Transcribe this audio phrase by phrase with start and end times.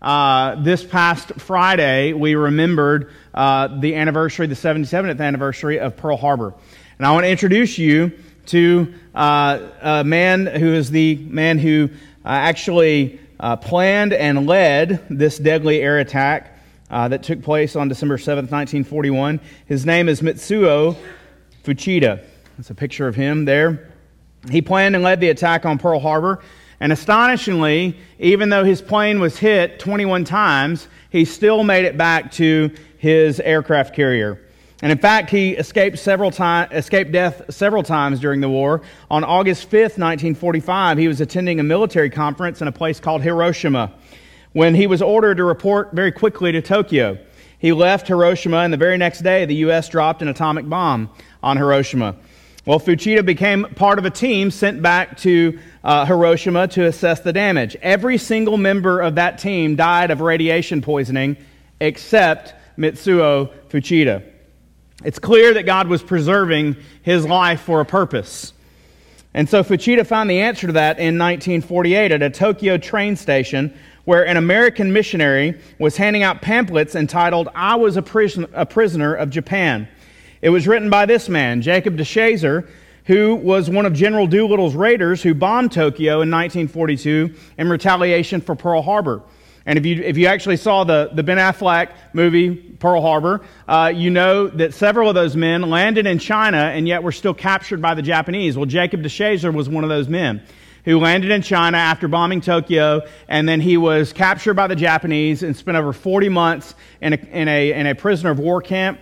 [0.00, 6.54] Uh, this past Friday, we remembered uh, the anniversary, the 77th anniversary of Pearl Harbor.
[6.98, 8.12] And I want to introduce you
[8.46, 11.90] to uh, a man who is the man who
[12.24, 16.58] uh, actually uh, planned and led this deadly air attack
[16.90, 19.40] uh, that took place on December 7th, 1941.
[19.66, 20.96] His name is Mitsuo
[21.64, 22.24] Fuchida.
[22.56, 23.90] That's a picture of him there.
[24.50, 26.42] He planned and led the attack on Pearl Harbor.
[26.80, 32.32] And astonishingly, even though his plane was hit 21 times, he still made it back
[32.32, 34.40] to his aircraft carrier.
[34.82, 38.80] And in fact, he escaped, several time, escaped death several times during the war.
[39.10, 43.92] On August 5th, 1945, he was attending a military conference in a place called Hiroshima
[44.52, 47.18] when he was ordered to report very quickly to Tokyo.
[47.58, 49.90] He left Hiroshima, and the very next day, the U.S.
[49.90, 51.10] dropped an atomic bomb
[51.42, 52.16] on Hiroshima.
[52.66, 57.32] Well, Fuchida became part of a team sent back to uh, Hiroshima to assess the
[57.32, 57.74] damage.
[57.80, 61.38] Every single member of that team died of radiation poisoning
[61.80, 64.22] except Mitsuo Fuchida.
[65.02, 68.52] It's clear that God was preserving his life for a purpose.
[69.32, 73.72] And so Fuchida found the answer to that in 1948 at a Tokyo train station
[74.04, 78.04] where an American missionary was handing out pamphlets entitled, I Was a,
[78.52, 79.88] a Prisoner of Japan.
[80.42, 82.66] It was written by this man, Jacob DeShazer,
[83.04, 88.54] who was one of General Doolittle's raiders who bombed Tokyo in 1942 in retaliation for
[88.54, 89.22] Pearl Harbor.
[89.66, 93.92] And if you, if you actually saw the, the Ben Affleck movie, Pearl Harbor, uh,
[93.94, 97.82] you know that several of those men landed in China and yet were still captured
[97.82, 98.56] by the Japanese.
[98.56, 100.42] Well, Jacob DeShazer was one of those men
[100.86, 105.42] who landed in China after bombing Tokyo, and then he was captured by the Japanese
[105.42, 108.98] and spent over 40 months in a, in a, in a prisoner of war camp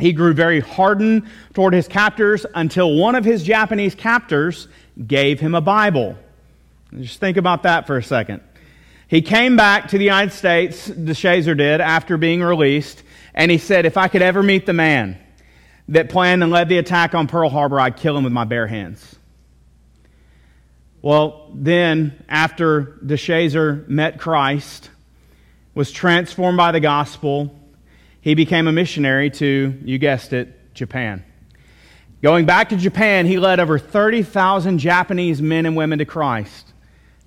[0.00, 4.68] he grew very hardened toward his captors until one of his Japanese captors
[5.06, 6.16] gave him a Bible.
[7.00, 8.42] Just think about that for a second.
[9.08, 13.02] He came back to the United States, DeShazer did, after being released,
[13.34, 15.18] and he said, If I could ever meet the man
[15.88, 18.66] that planned and led the attack on Pearl Harbor, I'd kill him with my bare
[18.66, 19.16] hands.
[21.00, 24.90] Well, then, after DeShazer met Christ,
[25.74, 27.54] was transformed by the gospel,
[28.28, 31.24] he became a missionary to, you guessed it, Japan.
[32.22, 36.74] Going back to Japan, he led over 30,000 Japanese men and women to Christ,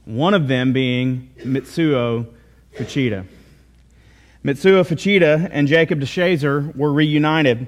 [0.05, 2.27] one of them being Mitsuo
[2.75, 3.25] Fuchida.
[4.45, 7.65] Mitsuo Fuchida and Jacob DeShazer were reunited.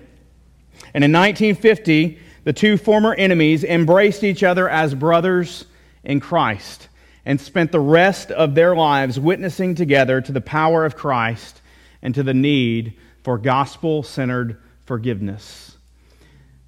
[0.93, 5.65] And in 1950, the two former enemies embraced each other as brothers
[6.03, 6.87] in Christ
[7.25, 11.63] and spent the rest of their lives witnessing together to the power of Christ
[12.03, 15.75] and to the need for gospel centered forgiveness.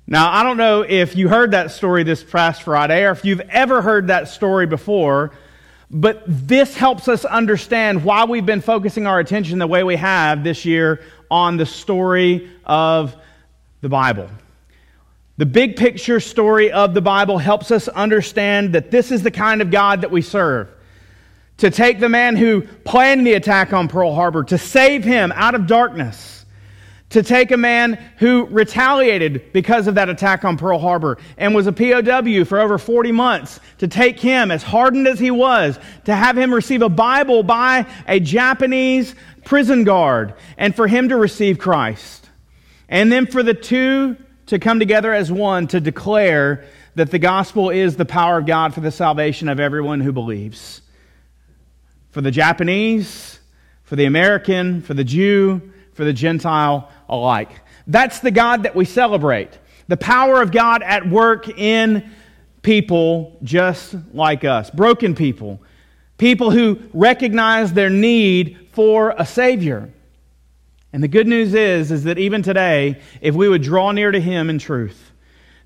[0.07, 3.41] Now, I don't know if you heard that story this past Friday or if you've
[3.41, 5.31] ever heard that story before,
[5.89, 10.43] but this helps us understand why we've been focusing our attention the way we have
[10.43, 11.01] this year
[11.31, 13.15] on the story of
[13.81, 14.29] the Bible.
[15.37, 19.61] The big picture story of the Bible helps us understand that this is the kind
[19.61, 20.69] of God that we serve.
[21.57, 25.55] To take the man who planned the attack on Pearl Harbor, to save him out
[25.55, 26.34] of darkness
[27.11, 31.67] to take a man who retaliated because of that attack on Pearl Harbor and was
[31.67, 36.15] a POW for over 40 months, to take him, as hardened as he was, to
[36.15, 41.59] have him receive a Bible by a Japanese prison guard, and for him to receive
[41.59, 42.29] Christ.
[42.89, 44.17] And then for the two
[44.47, 46.65] to come together as one to declare
[46.95, 50.81] that the gospel is the power of God for the salvation of everyone who believes.
[52.11, 53.39] For the Japanese,
[53.83, 55.61] for the American, for the Jew,
[55.93, 57.49] for the Gentile alike.
[57.87, 59.59] That's the God that we celebrate.
[59.87, 62.09] The power of God at work in
[62.61, 65.61] people just like us, broken people,
[66.17, 69.91] people who recognize their need for a Savior.
[70.91, 74.19] And the good news is, is that even today, if we would draw near to
[74.19, 75.11] Him in truth,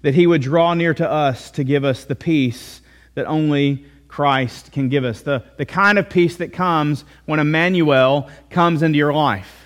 [0.02, 2.82] that He would draw near to us to give us the peace
[3.16, 8.30] that only Christ can give us, the, the kind of peace that comes when Emmanuel
[8.50, 9.59] comes into your life.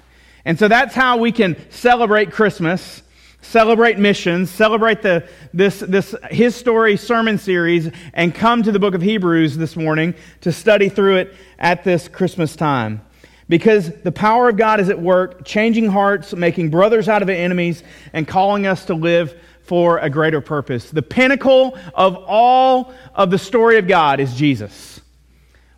[0.45, 3.01] And so that's how we can celebrate Christmas,
[3.41, 8.93] celebrate missions, celebrate the, this, this His Story sermon series, and come to the book
[8.93, 13.01] of Hebrews this morning to study through it at this Christmas time.
[13.49, 17.83] Because the power of God is at work, changing hearts, making brothers out of enemies,
[18.13, 20.89] and calling us to live for a greater purpose.
[20.89, 24.92] The pinnacle of all of the story of God is Jesus.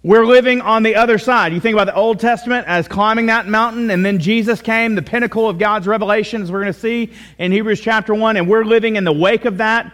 [0.06, 1.52] We're living on the other side.
[1.52, 5.02] You think about the Old Testament as climbing that mountain, and then Jesus came, the
[5.02, 8.66] pinnacle of God's revelation, as we're going to see in Hebrews chapter 1, and we're
[8.66, 9.92] living in the wake of that.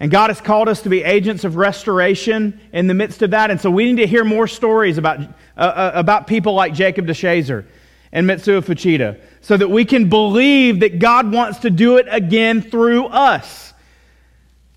[0.00, 3.52] And God has called us to be agents of restoration in the midst of that.
[3.52, 7.06] And so we need to hear more stories about, uh, uh, about people like Jacob
[7.06, 7.66] DeShazer
[8.10, 12.62] and Mitsuo Fuchida so that we can believe that God wants to do it again
[12.62, 13.72] through us.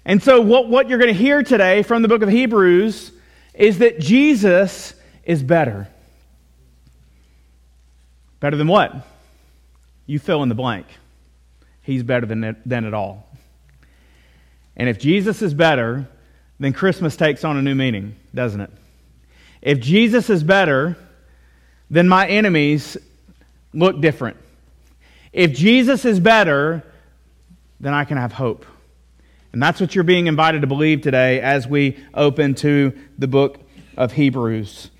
[0.05, 3.13] And so, what, what you're going to hear today from the book of Hebrews
[3.59, 4.95] is that Jesus
[5.25, 5.89] is better.
[8.39, 9.05] Better than what?
[10.07, 10.87] You fill in the blank.
[11.81, 13.27] He's better than it, than it all.
[14.77, 16.07] And if Jesus is better,
[16.57, 18.71] then Christmas takes on a new meaning, doesn't it?
[19.61, 20.95] If Jesus is better,
[21.91, 22.95] then my enemies
[23.73, 24.37] look different.
[25.33, 26.81] If Jesus is better,
[27.81, 28.65] then I can have hope.
[29.51, 33.59] And that's what you're being invited to believe today as we open to the book
[33.97, 34.91] of Hebrews.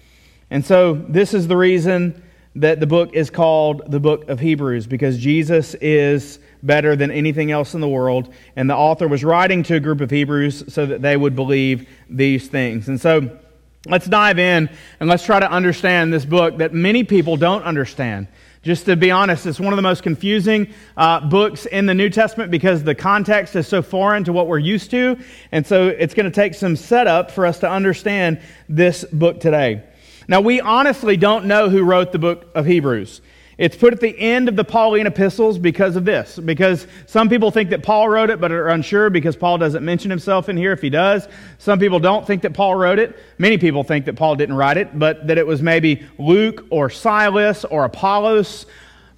[0.49, 2.23] And so, this is the reason
[2.55, 7.51] that the book is called the book of Hebrews, because Jesus is better than anything
[7.51, 8.33] else in the world.
[8.55, 11.87] And the author was writing to a group of Hebrews so that they would believe
[12.09, 12.87] these things.
[12.87, 13.37] And so,
[13.85, 14.69] let's dive in
[14.99, 18.27] and let's try to understand this book that many people don't understand.
[18.61, 22.09] Just to be honest, it's one of the most confusing uh, books in the New
[22.09, 25.17] Testament because the context is so foreign to what we're used to.
[25.53, 29.83] And so it's going to take some setup for us to understand this book today.
[30.27, 33.21] Now, we honestly don't know who wrote the book of Hebrews.
[33.59, 36.39] It's put at the end of the Pauline epistles because of this.
[36.39, 40.09] Because some people think that Paul wrote it, but are unsure because Paul doesn't mention
[40.09, 41.27] himself in here if he does.
[41.57, 43.19] Some people don't think that Paul wrote it.
[43.37, 46.89] Many people think that Paul didn't write it, but that it was maybe Luke or
[46.89, 48.65] Silas or Apollos.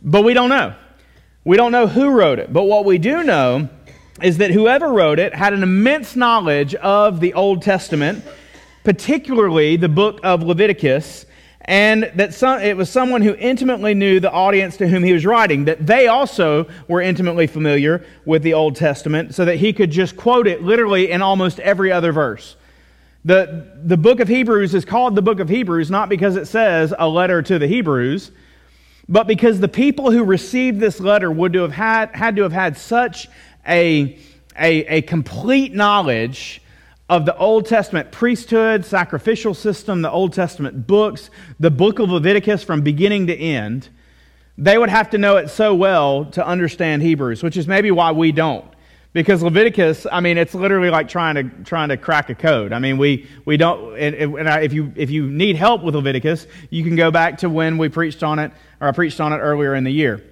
[0.01, 0.73] But we don't know.
[1.45, 2.51] We don't know who wrote it.
[2.51, 3.69] But what we do know
[4.23, 8.25] is that whoever wrote it had an immense knowledge of the Old Testament,
[8.83, 11.27] particularly the book of Leviticus
[11.66, 15.25] and that some, it was someone who intimately knew the audience to whom he was
[15.25, 19.92] writing, that they also were intimately familiar with the Old Testament, so that he could
[19.92, 22.56] just quote it literally in almost every other verse.
[23.24, 26.94] The, the book of Hebrews is called the book of Hebrews not because it says
[26.98, 28.31] a letter to the Hebrews,
[29.08, 32.78] but because the people who received this letter would have had, had to have had
[32.78, 33.28] such
[33.68, 34.18] a,
[34.58, 36.61] a, a complete knowledge
[37.12, 41.30] of the Old Testament priesthood, sacrificial system, the Old Testament books,
[41.60, 43.90] the book of Leviticus from beginning to end,
[44.58, 48.13] they would have to know it so well to understand Hebrews, which is maybe why
[48.13, 48.66] we don't.
[49.12, 52.72] Because Leviticus, I mean, it's literally like trying to trying to crack a code.
[52.72, 53.98] I mean, we we don't.
[53.98, 57.50] And, and if you if you need help with Leviticus, you can go back to
[57.50, 60.24] when we preached on it, or I preached on it earlier in the year,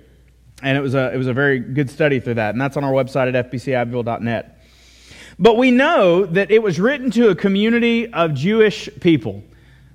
[0.63, 2.85] and it was a it was a very good study through that, and that's on
[2.85, 4.58] our website at fbcabbeville.net.
[5.39, 9.41] But we know that it was written to a community of Jewish people,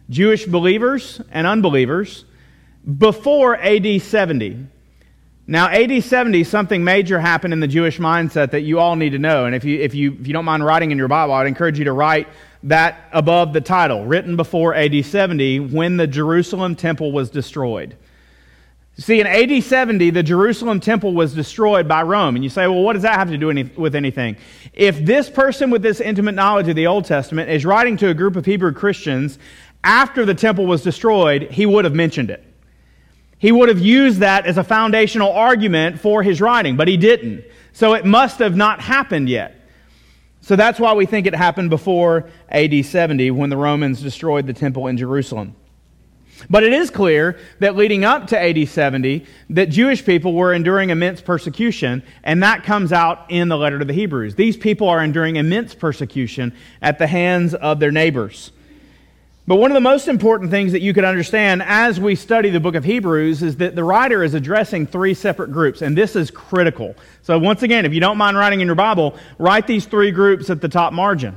[0.08, 2.24] Jewish believers and unbelievers,
[2.98, 4.66] before AD 70.
[5.46, 9.18] Now, AD 70, something major happened in the Jewish mindset that you all need to
[9.18, 9.44] know.
[9.44, 11.78] And if you, if you, if you don't mind writing in your Bible, I'd encourage
[11.78, 12.26] you to write
[12.62, 17.98] that above the title, written before AD 70, when the Jerusalem temple was destroyed.
[18.96, 22.36] See, in AD 70, the Jerusalem temple was destroyed by Rome.
[22.36, 24.36] And you say, well, what does that have to do any, with anything?
[24.72, 28.14] If this person with this intimate knowledge of the Old Testament is writing to a
[28.14, 29.38] group of Hebrew Christians
[29.82, 32.44] after the temple was destroyed, he would have mentioned it.
[33.38, 37.44] He would have used that as a foundational argument for his writing, but he didn't.
[37.72, 39.60] So it must have not happened yet.
[40.40, 44.52] So that's why we think it happened before AD 70 when the Romans destroyed the
[44.52, 45.56] temple in Jerusalem.
[46.50, 50.90] But it is clear that leading up to AD 70, that Jewish people were enduring
[50.90, 54.34] immense persecution, and that comes out in the letter to the Hebrews.
[54.34, 58.50] These people are enduring immense persecution at the hands of their neighbors.
[59.46, 62.60] But one of the most important things that you could understand as we study the
[62.60, 66.30] book of Hebrews is that the writer is addressing three separate groups, and this is
[66.30, 66.94] critical.
[67.20, 70.48] So, once again, if you don't mind writing in your Bible, write these three groups
[70.48, 71.36] at the top margin.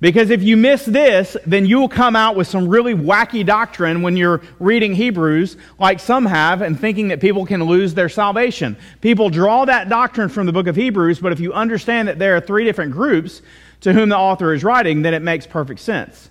[0.00, 4.02] Because if you miss this, then you will come out with some really wacky doctrine
[4.02, 8.76] when you're reading Hebrews, like some have, and thinking that people can lose their salvation.
[9.00, 12.36] People draw that doctrine from the book of Hebrews, but if you understand that there
[12.36, 13.42] are three different groups
[13.80, 16.30] to whom the author is writing, then it makes perfect sense.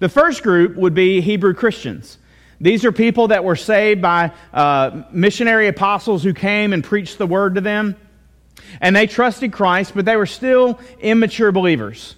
[0.00, 2.18] The first group would be Hebrew Christians.
[2.60, 7.26] These are people that were saved by uh, missionary apostles who came and preached the
[7.26, 7.96] word to them.
[8.80, 12.16] And they trusted Christ, but they were still immature believers.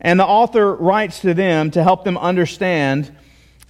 [0.00, 3.14] And the author writes to them to help them understand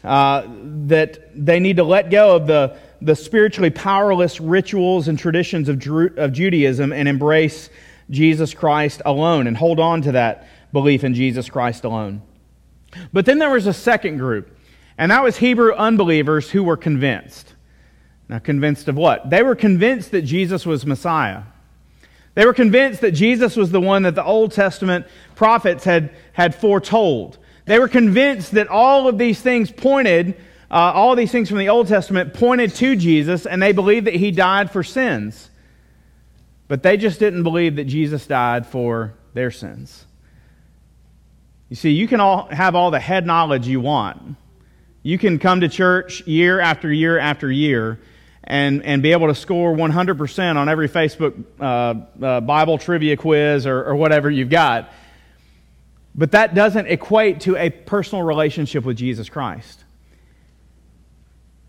[0.05, 0.47] uh,
[0.87, 5.79] that they need to let go of the, the spiritually powerless rituals and traditions of,
[5.79, 7.71] Jeru- of Judaism and embrace
[8.11, 12.23] Jesus Christ alone and hold on to that belief in Jesus Christ alone.
[13.13, 14.57] But then there was a second group,
[14.97, 17.55] and that was Hebrew unbelievers who were convinced.
[18.29, 19.31] Now, convinced of what?
[19.31, 21.43] They were convinced that Jesus was Messiah.
[22.39, 26.55] They were convinced that Jesus was the one that the Old Testament prophets had, had
[26.55, 27.37] foretold.
[27.65, 30.37] They were convinced that all of these things pointed,
[30.71, 34.15] uh, all these things from the Old Testament pointed to Jesus, and they believed that
[34.15, 35.51] he died for sins.
[36.69, 40.07] But they just didn't believe that Jesus died for their sins.
[41.69, 44.37] You see, you can all have all the head knowledge you want.
[45.03, 47.99] You can come to church year after year after year
[48.49, 53.67] and, and be able to score 100% on every Facebook uh, uh, Bible trivia quiz
[53.67, 54.91] or, or whatever you've got.
[56.15, 59.85] But that doesn't equate to a personal relationship with Jesus Christ.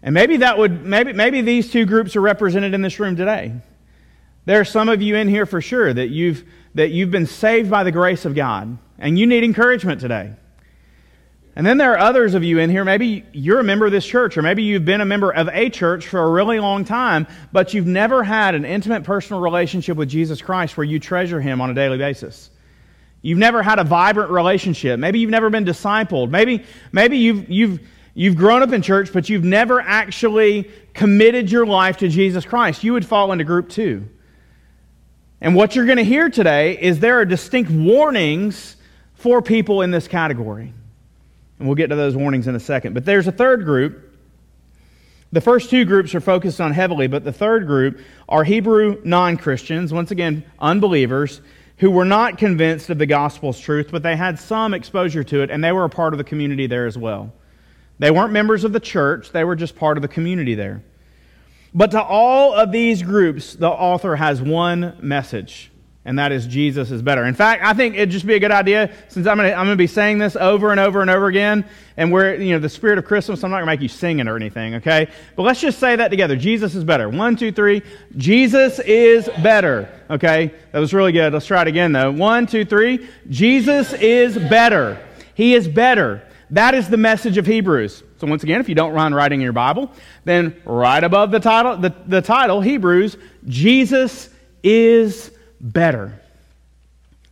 [0.01, 3.53] And maybe that would maybe maybe these two groups are represented in this room today.
[4.45, 6.45] There are some of you in here for sure that you've
[6.75, 10.33] that you've been saved by the grace of God and you need encouragement today.
[11.59, 14.05] And then there are others of you in here, maybe you're a member of this
[14.05, 17.27] church, or maybe you've been a member of a church for a really long time,
[17.51, 21.59] but you've never had an intimate personal relationship with Jesus Christ where you treasure Him
[21.59, 22.49] on a daily basis.
[23.21, 25.01] You've never had a vibrant relationship.
[25.01, 26.29] Maybe you've never been discipled.
[26.29, 26.63] Maybe,
[26.93, 27.81] maybe you've, you've,
[28.13, 32.85] you've grown up in church, but you've never actually committed your life to Jesus Christ.
[32.85, 34.07] You would fall into group two.
[35.41, 38.77] And what you're going to hear today is there are distinct warnings
[39.15, 40.73] for people in this category.
[41.59, 42.93] And we'll get to those warnings in a second.
[42.93, 44.05] But there's a third group.
[45.31, 49.37] The first two groups are focused on heavily, but the third group are Hebrew non
[49.37, 51.41] Christians, once again, unbelievers,
[51.77, 55.51] who were not convinced of the gospel's truth, but they had some exposure to it,
[55.51, 57.31] and they were a part of the community there as well.
[57.99, 60.81] They weren't members of the church, they were just part of the community there.
[61.73, 65.71] But to all of these groups, the author has one message
[66.09, 67.23] and that is Jesus is better.
[67.25, 69.85] In fact, I think it'd just be a good idea, since I'm going to be
[69.85, 71.63] saying this over and over and over again,
[71.97, 74.17] and we're, you know, the spirit of Christmas, I'm not going to make you sing
[74.17, 75.07] it or anything, okay?
[75.35, 76.35] But let's just say that together.
[76.35, 77.09] Jesus is better.
[77.09, 77.83] One, two, three.
[78.17, 80.51] Jesus is better, okay?
[80.71, 81.31] That was really good.
[81.31, 82.09] Let's try it again, though.
[82.09, 83.07] One, two, three.
[83.29, 84.99] Jesus is better.
[85.35, 86.23] He is better.
[86.49, 88.01] That is the message of Hebrews.
[88.17, 89.91] So once again, if you don't mind writing your Bible,
[90.25, 93.15] then right above the title, the, the title, Hebrews,
[93.47, 94.31] Jesus
[94.63, 96.21] is better.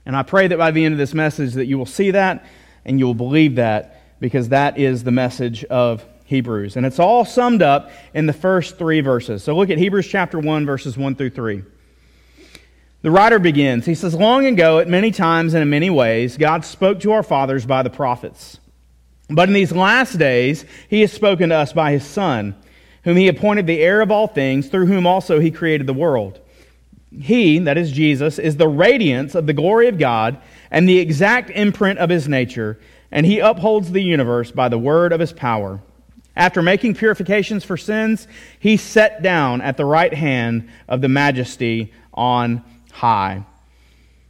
[0.06, 2.46] And I pray that by the end of this message that you will see that
[2.86, 6.76] and you will believe that because that is the message of Hebrews.
[6.76, 9.44] And it's all summed up in the first three verses.
[9.44, 11.64] So look at Hebrews chapter 1, verses 1 through 3.
[13.02, 13.86] The writer begins.
[13.86, 17.24] He says, Long ago, at many times and in many ways, God spoke to our
[17.24, 18.60] fathers by the prophets.
[19.30, 22.56] But in these last days, he has spoken to us by his Son,
[23.04, 26.40] whom he appointed the heir of all things, through whom also he created the world.
[27.12, 31.50] He, that is Jesus, is the radiance of the glory of God and the exact
[31.50, 32.80] imprint of his nature,
[33.12, 35.80] and he upholds the universe by the word of his power.
[36.36, 38.28] After making purifications for sins,
[38.60, 43.44] he sat down at the right hand of the majesty on high.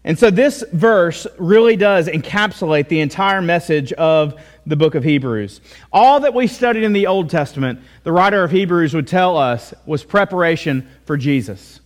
[0.03, 5.59] And so this verse really does encapsulate the entire message of the book of Hebrews.
[5.91, 9.73] All that we studied in the Old Testament, the writer of Hebrews would tell us,
[9.85, 11.76] was preparation for Jesus.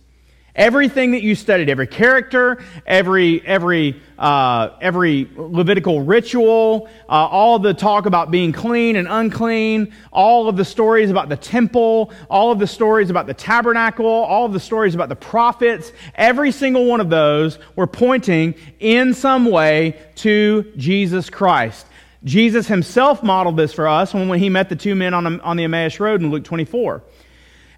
[0.54, 7.72] Everything that you studied, every character, every, every, uh, every Levitical ritual, uh, all the
[7.72, 12.58] talk about being clean and unclean, all of the stories about the temple, all of
[12.58, 17.00] the stories about the tabernacle, all of the stories about the prophets, every single one
[17.00, 21.86] of those were pointing in some way to Jesus Christ.
[22.24, 25.64] Jesus himself modeled this for us when he met the two men on, on the
[25.64, 27.02] Emmaus Road in Luke 24.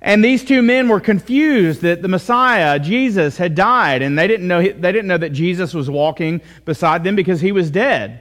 [0.04, 4.46] And these two men were confused that the Messiah, Jesus, had died, and they didn't
[4.46, 8.20] know, they didn't know that Jesus was walking beside them because he was dead.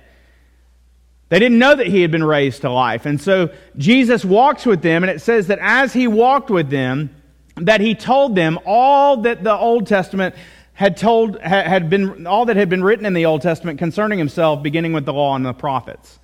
[1.28, 3.06] They didn't know that he had been raised to life.
[3.06, 7.14] And so Jesus walks with them, and it says that as he walked with them,
[7.58, 10.36] that he told them all that the Old Testament
[10.72, 14.64] had told, had been, all that had been written in the Old Testament concerning himself,
[14.64, 16.20] beginning with the law and the prophets.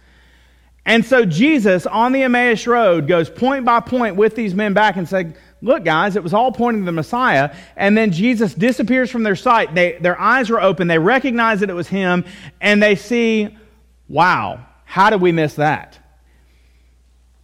[0.86, 4.96] And so Jesus on the Emmaus Road goes point by point with these men back
[4.96, 7.54] and said, Look, guys, it was all pointing to the Messiah.
[7.76, 9.76] And then Jesus disappears from their sight.
[9.76, 10.88] They, their eyes were open.
[10.88, 12.26] They recognize that it was him.
[12.62, 13.58] And they see,
[14.08, 16.00] wow, how did we miss that?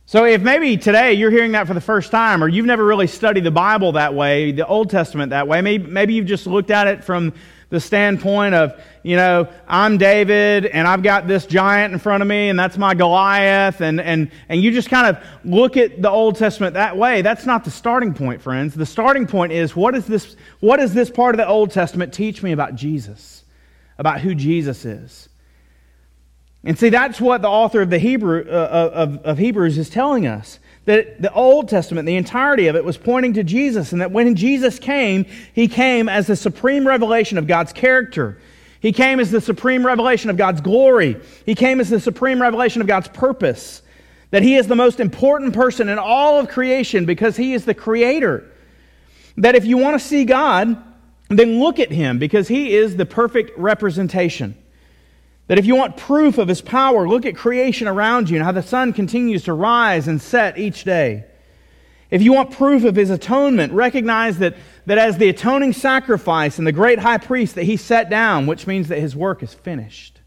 [0.07, 3.07] So if maybe today you're hearing that for the first time, or you've never really
[3.07, 6.69] studied the Bible that way, the Old Testament that way, maybe, maybe you've just looked
[6.69, 7.33] at it from
[7.69, 12.27] the standpoint of, you know, I'm David and I've got this giant in front of
[12.27, 16.09] me and that's my Goliath and, and, and you just kind of look at the
[16.09, 17.21] Old Testament that way.
[17.21, 18.75] That's not the starting point, friends.
[18.75, 22.13] The starting point is what is this, what does this part of the Old Testament
[22.13, 23.43] teach me about Jesus?
[23.97, 25.29] About who Jesus is?
[26.63, 30.25] And see, that's what the author of the Hebrew, uh, of, of Hebrews is telling
[30.25, 34.11] us that the Old Testament, the entirety of it, was pointing to Jesus, and that
[34.11, 38.39] when Jesus came, he came as the supreme revelation of God's character.
[38.79, 41.19] He came as the supreme revelation of God's glory.
[41.45, 43.81] He came as the supreme revelation of God's purpose.
[44.29, 47.73] That he is the most important person in all of creation because he is the
[47.73, 48.47] creator.
[49.37, 50.77] That if you want to see God,
[51.29, 54.55] then look at him because he is the perfect representation.
[55.47, 58.51] That if you want proof of his power, look at creation around you and how
[58.51, 61.25] the sun continues to rise and set each day.
[62.09, 66.65] If you want proof of his atonement, recognize that, that as the atoning sacrifice and
[66.65, 70.19] the great high priest that he set down, which means that his work is finished.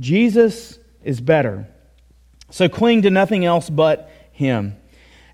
[0.00, 1.66] Jesus is better.
[2.50, 4.76] So cling to nothing else but him.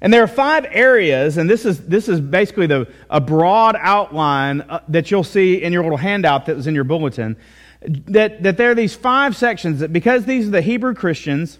[0.01, 4.63] And there are five areas, and this is, this is basically the, a broad outline
[4.63, 7.37] uh, that you'll see in your little handout that was in your bulletin
[7.85, 11.59] that, that there are these five sections that because these are the Hebrew Christians,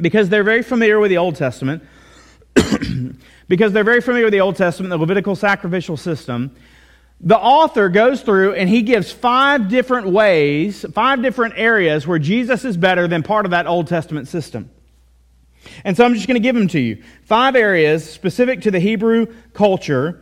[0.00, 1.82] because they're very familiar with the Old Testament,
[3.48, 6.54] because they're very familiar with the Old Testament, the Levitical sacrificial system,
[7.20, 12.64] the author goes through and he gives five different ways, five different areas where Jesus
[12.64, 14.70] is better than part of that Old Testament system.
[15.84, 17.02] And so I'm just going to give them to you.
[17.24, 20.20] Five areas specific to the Hebrew culture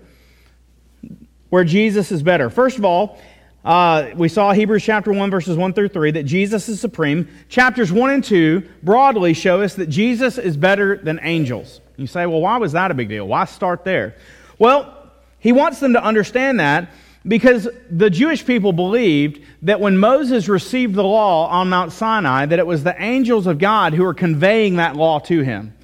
[1.49, 2.51] where Jesus is better.
[2.51, 3.19] First of all,
[3.65, 7.29] uh, we saw Hebrews chapter 1, verses 1 through 3, that Jesus is supreme.
[7.49, 11.81] Chapters 1 and 2 broadly show us that Jesus is better than angels.
[11.97, 13.29] You say, well, why was that a big deal?
[13.29, 14.17] Why start there?
[14.59, 14.97] Well,
[15.39, 16.91] he wants them to understand that
[17.27, 22.59] because the Jewish people believed that when Moses received the law on Mount Sinai, that
[22.59, 25.75] it was the angels of God who were conveying that law to him.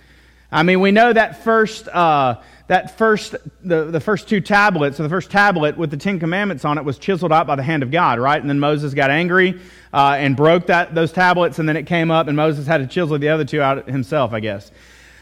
[0.50, 1.88] I mean, we know that first.
[1.88, 6.18] Uh, that first, the, the first two tablets, or the first tablet with the Ten
[6.18, 8.40] Commandments on it was chiseled out by the hand of God, right?
[8.40, 9.60] And then Moses got angry
[9.92, 12.86] uh, and broke that, those tablets, and then it came up, and Moses had to
[12.86, 14.72] chisel the other two out himself, I guess.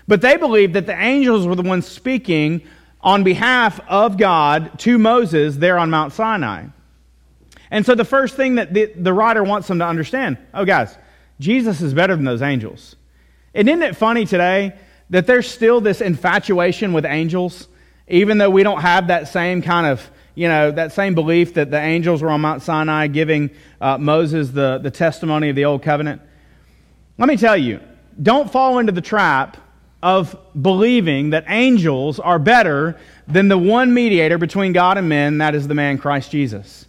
[0.08, 2.62] But they believed that the angels were the ones speaking
[3.00, 6.66] on behalf of God to Moses there on Mount Sinai.
[7.70, 10.96] And so the first thing that the, the writer wants them to understand oh, guys,
[11.40, 12.96] Jesus is better than those angels.
[13.54, 14.74] And isn't it funny today
[15.11, 17.68] that there's still this infatuation with angels,
[18.08, 21.70] even though we don't have that same kind of, you know, that same belief that
[21.70, 23.50] the angels were on Mount Sinai giving
[23.81, 26.20] uh, Moses the, the testimony of the Old Covenant.
[27.18, 27.81] Let me tell you,
[28.20, 29.57] don't fall into the trap
[30.02, 35.55] of believing that angels are better than the one mediator between God and men, that
[35.55, 36.87] is the man Christ Jesus.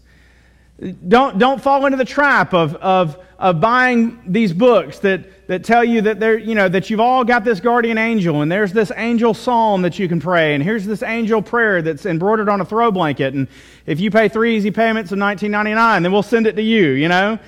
[1.07, 5.85] Don't, don't fall into the trap of, of, of buying these books that, that tell
[5.85, 8.91] you that, they're, you know, that you've all got this guardian angel, and there's this
[8.97, 12.65] angel psalm that you can pray, and here's this angel prayer that's embroidered on a
[12.65, 13.47] throw blanket, and
[13.85, 17.07] if you pay three easy payments of $19.99, then we'll send it to you, you
[17.07, 17.39] know?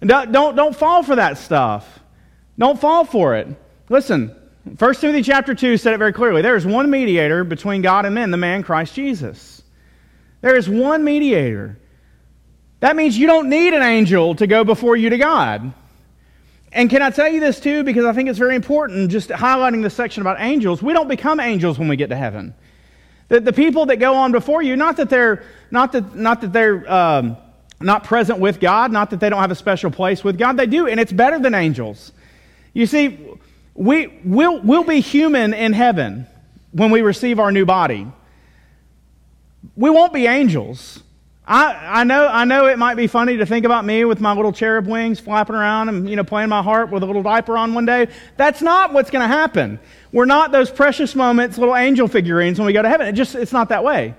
[0.00, 2.00] Don't, don't, don't fall for that stuff.
[2.58, 3.48] Don't fall for it.
[3.90, 4.34] Listen,
[4.78, 6.40] 1 Timothy chapter 2 said it very clearly.
[6.40, 9.62] There is one mediator between God and men, the man Christ Jesus.
[10.40, 11.78] There is one mediator.
[12.82, 15.72] That means you don't need an angel to go before you to God.
[16.72, 17.84] And can I tell you this too?
[17.84, 20.82] Because I think it's very important, just highlighting this section about angels.
[20.82, 22.54] We don't become angels when we get to heaven.
[23.28, 26.52] The, the people that go on before you, not that they're, not that, not that
[26.52, 27.36] they're um,
[27.78, 30.66] not present with God, not that they don't have a special place with God, they
[30.66, 32.10] do, and it's better than angels.
[32.72, 33.16] You see,
[33.76, 36.26] we, will we'll be human in heaven
[36.72, 38.08] when we receive our new body.
[39.76, 41.00] We won't be angels.
[41.52, 44.32] I, I, know, I know it might be funny to think about me with my
[44.32, 47.58] little cherub wings flapping around and you know, playing my harp with a little diaper
[47.58, 48.08] on one day.
[48.38, 49.78] That's not what's going to happen.
[50.12, 53.06] We're not those precious moments, little angel figurines when we go to heaven.
[53.06, 54.14] It just, it's not that way.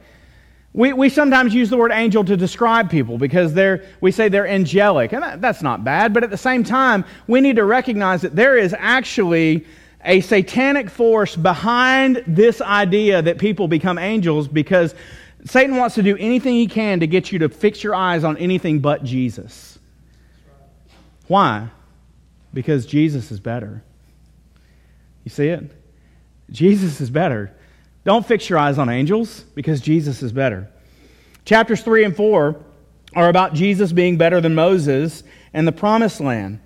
[0.74, 4.48] We, we sometimes use the word angel to describe people because they're, we say they're
[4.48, 5.12] angelic.
[5.12, 6.14] And that, that's not bad.
[6.14, 9.66] But at the same time, we need to recognize that there is actually
[10.06, 14.94] a satanic force behind this idea that people become angels because
[15.46, 18.38] Satan wants to do anything he can to get you to fix your eyes on
[18.38, 19.78] anything but Jesus.
[21.28, 21.70] Why?
[22.54, 23.84] Because Jesus is better.
[25.24, 25.72] You see it?
[26.50, 27.54] Jesus is better.
[28.06, 30.70] Don't fix your eyes on angels because Jesus is better.
[31.46, 32.56] Chapters 3 and 4
[33.16, 36.60] are about Jesus being better than Moses and the promised land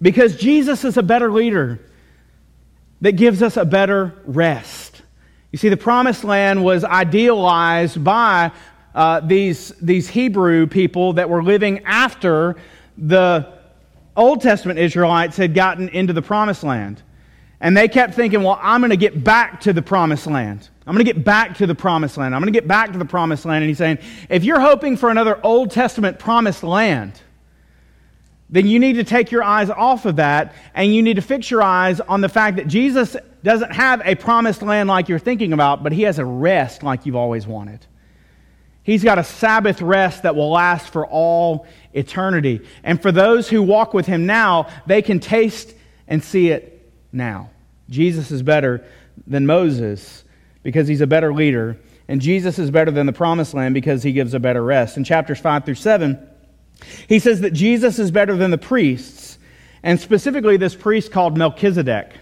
[0.00, 1.80] because Jesus is a better leader
[3.00, 5.01] that gives us a better rest.
[5.52, 8.50] You see, the promised land was idealized by
[8.94, 12.56] uh, these, these Hebrew people that were living after
[12.96, 13.52] the
[14.16, 17.02] Old Testament Israelites had gotten into the promised land.
[17.60, 20.68] And they kept thinking, well, I'm going to get back to the promised land.
[20.86, 22.34] I'm going to get back to the promised land.
[22.34, 23.62] I'm going to get back to the promised land.
[23.62, 27.20] And he's saying, if you're hoping for another Old Testament promised land,
[28.52, 31.50] then you need to take your eyes off of that and you need to fix
[31.50, 35.54] your eyes on the fact that Jesus doesn't have a promised land like you're thinking
[35.54, 37.84] about, but he has a rest like you've always wanted.
[38.82, 42.60] He's got a Sabbath rest that will last for all eternity.
[42.84, 45.74] And for those who walk with him now, they can taste
[46.06, 47.50] and see it now.
[47.88, 48.84] Jesus is better
[49.26, 50.24] than Moses
[50.62, 54.12] because he's a better leader, and Jesus is better than the promised land because he
[54.12, 54.96] gives a better rest.
[54.96, 56.28] In chapters 5 through 7,
[57.08, 59.38] he says that Jesus is better than the priests,
[59.82, 62.12] and specifically this priest called Melchizedek.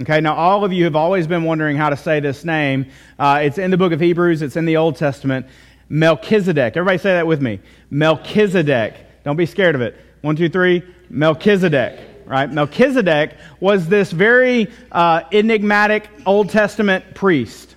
[0.00, 2.86] Okay, now all of you have always been wondering how to say this name.
[3.18, 5.46] Uh, it's in the book of Hebrews, it's in the Old Testament.
[5.90, 6.76] Melchizedek.
[6.76, 7.60] Everybody say that with me.
[7.90, 8.94] Melchizedek.
[9.24, 9.96] Don't be scared of it.
[10.22, 10.82] One, two, three.
[11.10, 11.98] Melchizedek.
[12.24, 12.50] Right?
[12.50, 17.74] Melchizedek was this very uh, enigmatic Old Testament priest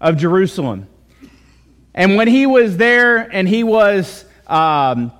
[0.00, 0.88] of Jerusalem.
[1.94, 5.12] And when he was there and he was um,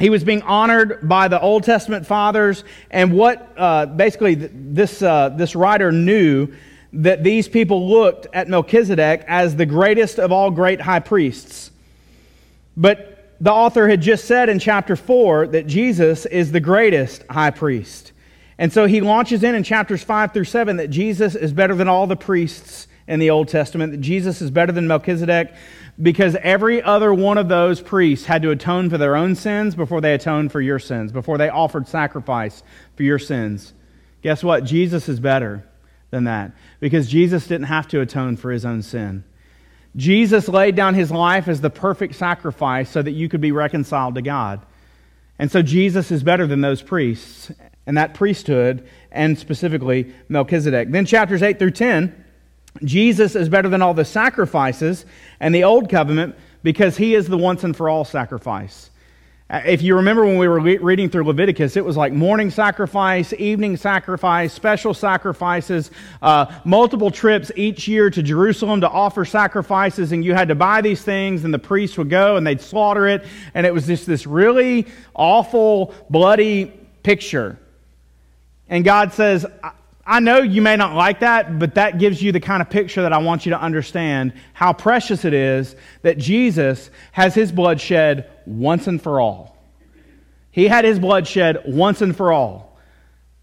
[0.00, 5.28] he was being honored by the Old Testament fathers, and what uh, basically this, uh,
[5.30, 6.48] this writer knew
[6.94, 11.70] that these people looked at Melchizedek as the greatest of all great high priests.
[12.76, 17.50] But the author had just said in chapter 4 that Jesus is the greatest high
[17.50, 18.12] priest.
[18.58, 21.88] And so he launches in in chapters 5 through 7 that Jesus is better than
[21.88, 25.52] all the priests in the Old Testament, that Jesus is better than Melchizedek,
[26.00, 30.00] because every other one of those priests had to atone for their own sins before
[30.00, 32.62] they atoned for your sins, before they offered sacrifice
[32.96, 33.74] for your sins.
[34.22, 34.64] Guess what?
[34.64, 35.66] Jesus is better
[36.10, 39.24] than that because Jesus didn't have to atone for his own sin.
[39.94, 44.14] Jesus laid down his life as the perfect sacrifice so that you could be reconciled
[44.14, 44.64] to God.
[45.38, 47.52] And so Jesus is better than those priests
[47.86, 50.90] and that priesthood, and specifically Melchizedek.
[50.90, 52.21] Then, chapters 8 through 10
[52.84, 55.04] Jesus is better than all the sacrifices
[55.40, 58.90] and the old covenant because he is the once and for all sacrifice.
[59.50, 63.34] Uh, if you remember when we were reading through Leviticus, it was like morning sacrifice,
[63.34, 65.90] evening sacrifice, special sacrifices,
[66.22, 70.80] uh, multiple trips each year to Jerusalem to offer sacrifices, and you had to buy
[70.80, 74.06] these things, and the priests would go and they'd slaughter it, and it was just
[74.06, 77.58] this really awful, bloody picture.
[78.70, 79.44] And God says,
[80.04, 83.02] I know you may not like that, but that gives you the kind of picture
[83.02, 87.80] that I want you to understand how precious it is that Jesus has his blood
[87.80, 89.56] shed once and for all.
[90.50, 92.78] He had his blood shed once and for all.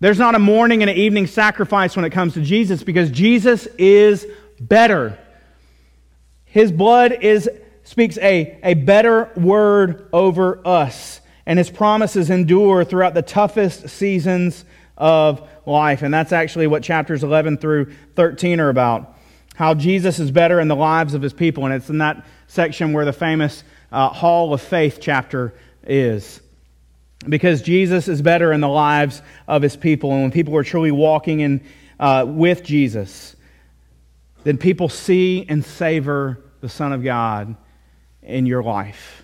[0.01, 3.65] There's not a morning and an evening sacrifice when it comes to Jesus because Jesus
[3.77, 4.27] is
[4.59, 5.17] better.
[6.45, 7.49] His blood is,
[7.83, 14.65] speaks a, a better word over us, and his promises endure throughout the toughest seasons
[14.97, 16.01] of life.
[16.01, 19.15] And that's actually what chapters 11 through 13 are about.
[19.55, 21.65] How Jesus is better in the lives of his people.
[21.65, 26.41] And it's in that section where the famous uh, Hall of Faith chapter is.
[27.27, 30.13] Because Jesus is better in the lives of his people.
[30.13, 31.61] And when people are truly walking in,
[31.99, 33.35] uh, with Jesus,
[34.43, 37.55] then people see and savor the Son of God
[38.23, 39.23] in your life.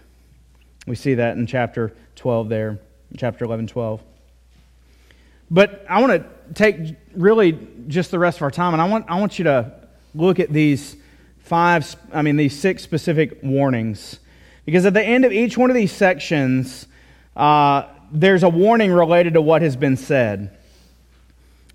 [0.85, 2.79] We see that in chapter 12 there,
[3.17, 4.01] chapter 11, 12.
[5.49, 9.05] But I want to take really just the rest of our time, and I want,
[9.07, 9.71] I want you to
[10.13, 10.95] look at these
[11.39, 14.19] five, I mean, these six specific warnings.
[14.65, 16.87] Because at the end of each one of these sections,
[17.35, 20.57] uh, there's a warning related to what has been said.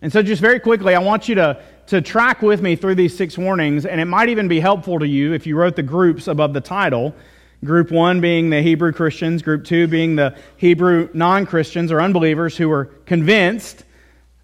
[0.03, 3.17] And so, just very quickly, I want you to, to track with me through these
[3.17, 6.27] six warnings, and it might even be helpful to you if you wrote the groups
[6.27, 7.15] above the title
[7.65, 12.57] Group one being the Hebrew Christians, group two being the Hebrew non Christians or unbelievers
[12.57, 13.85] who were convinced,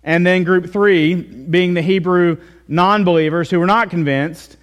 [0.05, 2.37] and then group three being the Hebrew
[2.69, 4.59] non believers who were not convinced.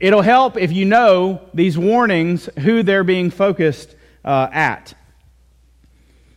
[0.00, 4.94] It'll help if you know these warnings, who they're being focused uh, at.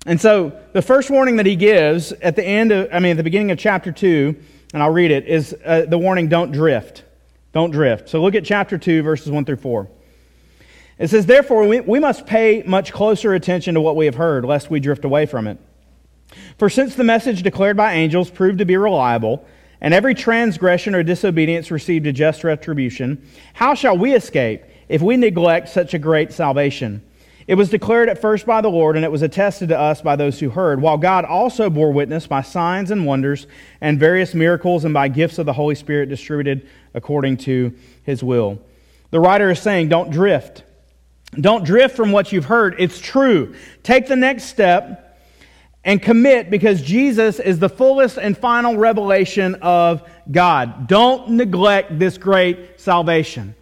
[0.06, 3.18] And so the first warning that he gives at the end of, I mean, at
[3.18, 4.36] the beginning of chapter 2,
[4.74, 7.04] and I'll read it, is uh, the warning don't drift.
[7.52, 8.10] Don't drift.
[8.10, 9.88] So look at chapter 2, verses 1 through 4.
[11.02, 14.46] It says, Therefore, we, we must pay much closer attention to what we have heard,
[14.46, 15.58] lest we drift away from it.
[16.60, 19.44] For since the message declared by angels proved to be reliable,
[19.82, 25.18] and every transgression or disobedience received a just retribution, how shall we escape if we
[25.18, 27.02] neglect such a great salvation?
[27.48, 30.16] It was declared at first by the Lord, and it was attested to us by
[30.16, 33.48] those who heard, while God also bore witness by signs and wonders
[33.82, 38.62] and various miracles and by gifts of the Holy Spirit distributed according to his will.
[39.10, 40.62] The writer is saying, Don't drift.
[41.40, 42.76] Don't drift from what you've heard.
[42.78, 43.56] It's true.
[43.84, 45.20] Take the next step
[45.84, 50.88] and commit because Jesus is the fullest and final revelation of God.
[50.88, 53.56] Don't neglect this great salvation.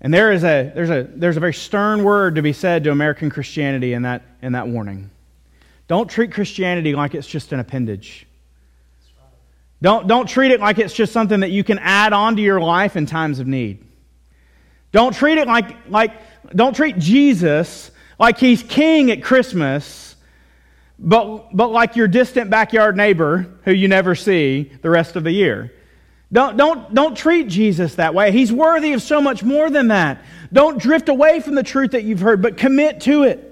[0.00, 2.90] And there is a, there's, a, there's a very stern word to be said to
[2.90, 5.10] American Christianity in that, in that warning.
[5.86, 8.26] Don't treat Christianity like it's just an appendage.
[9.80, 12.60] Don't, don't treat it like it's just something that you can add on to your
[12.60, 13.84] life in times of need.
[14.92, 16.12] Don't treat it like, like
[16.54, 20.16] don't treat Jesus like he's king at Christmas,
[20.98, 25.30] but, but like your distant backyard neighbor who you never see the rest of the
[25.30, 25.72] year.
[26.32, 28.32] Don't, don't, don't treat Jesus that way.
[28.32, 30.22] He's worthy of so much more than that.
[30.52, 33.44] Don't drift away from the truth that you've heard, but commit to it.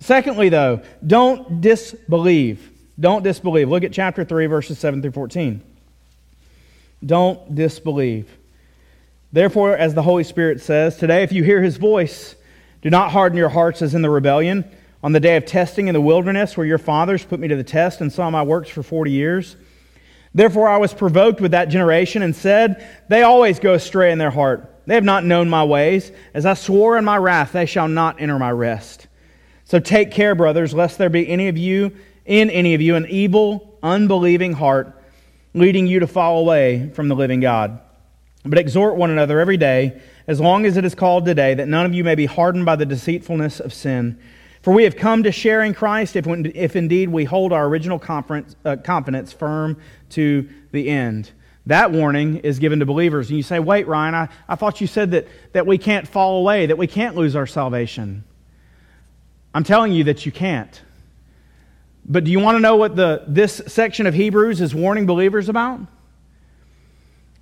[0.00, 2.70] Secondly, though, don't disbelieve.
[2.98, 3.68] Don't disbelieve.
[3.68, 5.62] Look at chapter 3, verses 7 through 14.
[7.04, 8.30] Don't disbelieve.
[9.32, 12.36] Therefore, as the Holy Spirit says, today, if you hear his voice,
[12.82, 14.64] do not harden your hearts as in the rebellion
[15.02, 17.64] on the day of testing in the wilderness, where your fathers put me to the
[17.64, 19.56] test and saw my works for 40 years.
[20.34, 24.30] Therefore, I was provoked with that generation and said, They always go astray in their
[24.30, 24.68] heart.
[24.86, 26.12] They have not known my ways.
[26.34, 29.06] As I swore in my wrath, they shall not enter my rest.
[29.64, 31.92] So take care, brothers, lest there be any of you,
[32.26, 35.00] in any of you, an evil, unbelieving heart,
[35.54, 37.80] leading you to fall away from the living God.
[38.44, 41.86] But exhort one another every day, as long as it is called today, that none
[41.86, 44.18] of you may be hardened by the deceitfulness of sin.
[44.62, 48.00] For we have come to share in Christ if, if indeed we hold our original
[48.00, 49.76] uh, confidence firm
[50.10, 51.30] to the end.
[51.66, 53.28] That warning is given to believers.
[53.28, 56.40] And you say, wait, Ryan, I, I thought you said that, that we can't fall
[56.40, 58.24] away, that we can't lose our salvation.
[59.54, 60.80] I'm telling you that you can't.
[62.04, 65.48] But do you want to know what the, this section of Hebrews is warning believers
[65.48, 65.80] about?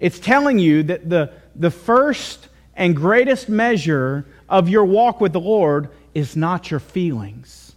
[0.00, 5.40] It's telling you that the, the first and greatest measure of your walk with the
[5.40, 7.74] Lord is not your feelings.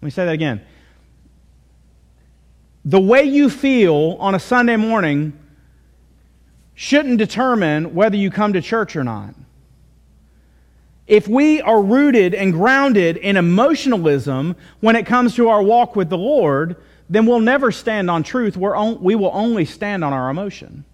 [0.00, 0.60] Let me say that again.
[2.84, 5.32] The way you feel on a Sunday morning
[6.74, 9.34] shouldn't determine whether you come to church or not.
[11.08, 16.10] If we are rooted and grounded in emotionalism when it comes to our walk with
[16.10, 16.76] the Lord,
[17.10, 18.56] then we'll never stand on truth.
[18.56, 20.84] We're on, we will only stand on our emotion.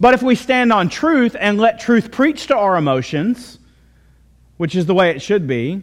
[0.00, 3.58] But if we stand on truth and let truth preach to our emotions,
[4.56, 5.82] which is the way it should be,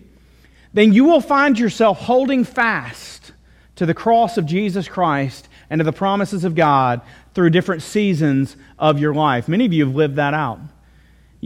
[0.73, 3.33] then you will find yourself holding fast
[3.75, 7.01] to the cross of Jesus Christ and to the promises of God
[7.33, 9.47] through different seasons of your life.
[9.47, 10.59] Many of you have lived that out.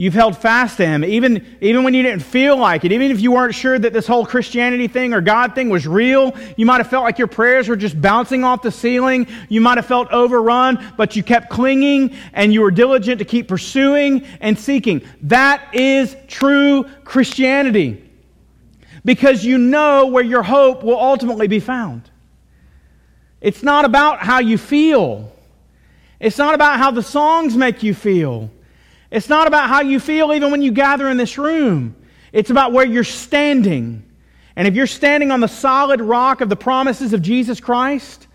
[0.00, 3.20] You've held fast to Him, even, even when you didn't feel like it, even if
[3.20, 6.34] you weren't sure that this whole Christianity thing or God thing was real.
[6.56, 9.26] You might have felt like your prayers were just bouncing off the ceiling.
[9.50, 13.46] You might have felt overrun, but you kept clinging and you were diligent to keep
[13.46, 15.02] pursuing and seeking.
[15.20, 18.02] That is true Christianity
[19.04, 22.10] because you know where your hope will ultimately be found.
[23.42, 25.30] It's not about how you feel,
[26.18, 28.50] it's not about how the songs make you feel.
[29.10, 31.96] It's not about how you feel even when you gather in this room.
[32.32, 34.04] It's about where you're standing.
[34.54, 38.26] And if you're standing on the solid rock of the promises of Jesus Christ,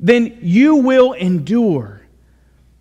[0.00, 2.02] then you will endure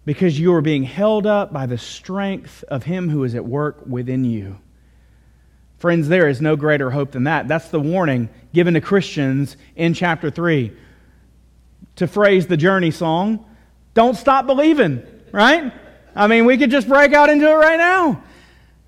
[0.05, 3.83] because you are being held up by the strength of Him who is at work
[3.85, 4.59] within you.
[5.77, 7.47] Friends, there is no greater hope than that.
[7.47, 10.71] That's the warning given to Christians in chapter 3.
[11.97, 13.45] To phrase the journey song,
[13.93, 15.73] don't stop believing, right?
[16.15, 18.23] I mean, we could just break out into it right now.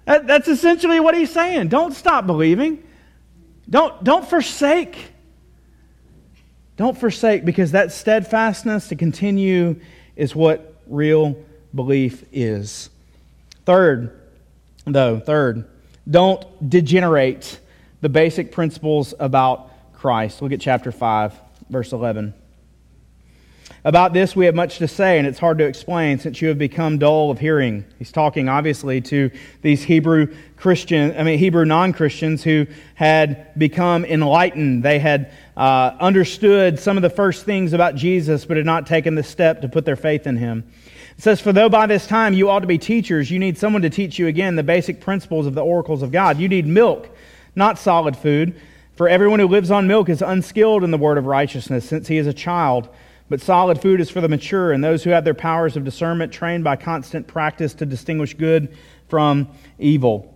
[0.06, 1.68] That, that's essentially what he's saying.
[1.68, 2.82] Don't stop believing.
[3.70, 5.12] Don't, don't forsake.
[6.78, 9.82] Don't forsake because that steadfastness to continue
[10.16, 11.36] is what real
[11.76, 12.90] belief is.
[13.66, 14.18] Third,
[14.86, 15.68] though, third,
[16.10, 17.60] don't degenerate
[18.00, 20.42] the basic principles about Christ.
[20.42, 21.34] Look at chapter 5,
[21.70, 22.34] verse 11.
[23.84, 26.58] About this, we have much to say, and it's hard to explain since you have
[26.58, 27.86] become dull of hearing.
[28.00, 34.04] He's talking, obviously, to these Hebrew Christian, I mean, Hebrew non Christians who had become
[34.04, 34.84] enlightened.
[34.84, 39.16] They had uh, understood some of the first things about Jesus, but had not taken
[39.16, 40.70] the step to put their faith in him.
[41.18, 43.82] It says, For though by this time you ought to be teachers, you need someone
[43.84, 46.40] to teach you again the basic principles of the oracles of God.
[46.40, 47.10] You need milk,
[47.56, 48.60] not solid food.
[48.96, 52.18] For everyone who lives on milk is unskilled in the word of righteousness, since he
[52.18, 52.90] is a child.
[53.30, 56.32] But solid food is for the mature and those who have their powers of discernment
[56.32, 58.76] trained by constant practice to distinguish good
[59.10, 60.34] from evil.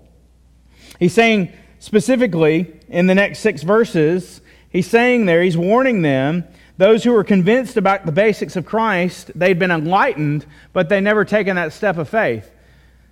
[0.99, 6.43] He's saying specifically in the next six verses, he's saying there, he's warning them,
[6.77, 11.23] those who were convinced about the basics of Christ, they'd been enlightened, but they never
[11.23, 12.49] taken that step of faith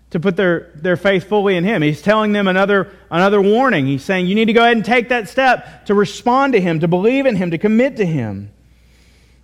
[0.09, 1.81] to put their, their faith fully in Him.
[1.81, 3.85] He's telling them another, another warning.
[3.85, 6.79] He's saying, you need to go ahead and take that step to respond to Him,
[6.79, 8.51] to believe in Him, to commit to Him.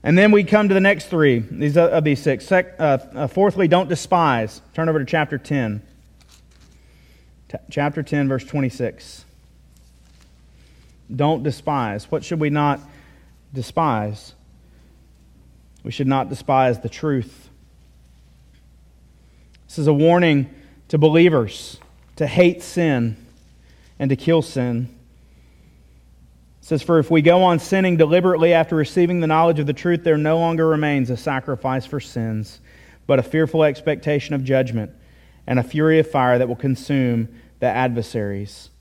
[0.06, 2.46] And then we come to the next three these, of these six.
[2.46, 4.62] Sec, uh, uh, fourthly, don't despise.
[4.76, 5.82] Turn over to chapter 10.
[7.50, 9.26] T- chapter 10, verse 26.
[11.14, 12.12] don't despise.
[12.12, 12.80] What should we not
[13.52, 14.36] despise?
[15.84, 17.50] We should not despise the truth.
[19.68, 20.54] This is a warning
[20.90, 21.80] to believers
[22.18, 23.18] to hate sin
[23.98, 24.88] and to kill sin.
[26.66, 29.74] It says, For if we go on sinning deliberately after receiving the knowledge of the
[29.74, 32.60] truth, there no longer remains a sacrifice for sins,
[33.06, 34.92] but a fearful expectation of judgment
[35.46, 38.72] and a fury of fire that will consume the adversaries.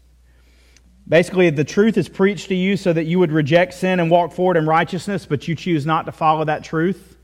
[1.07, 4.33] Basically, the truth is preached to you so that you would reject sin and walk
[4.33, 7.19] forward in righteousness, but you choose not to follow that truth.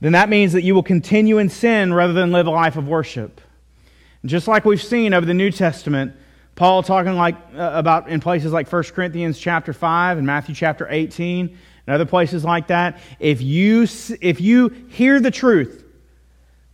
[0.00, 2.86] Then that means that you will continue in sin rather than live a life of
[2.86, 3.40] worship.
[4.26, 6.16] Just like we've seen over the New Testament,
[6.54, 10.86] Paul talking like uh, about in places like 1 Corinthians chapter 5 and Matthew chapter
[10.88, 13.86] 18 and other places like that, if you
[14.20, 15.84] if you hear the truth